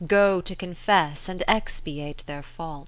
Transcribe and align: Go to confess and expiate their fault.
Go 0.07 0.41
to 0.41 0.55
confess 0.55 1.29
and 1.29 1.43
expiate 1.47 2.23
their 2.25 2.41
fault. 2.41 2.79